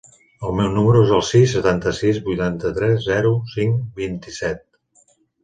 El 0.47 0.53
meu 0.59 0.69
número 0.77 1.03
es 1.07 1.11
el 1.17 1.21
sis, 1.27 1.51
setanta-sis, 1.57 2.21
vuitanta-tres, 2.31 2.99
zero, 3.11 3.35
cinc, 3.53 3.85
vint-i-set. 4.01 4.67